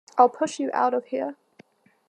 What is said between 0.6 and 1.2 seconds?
out of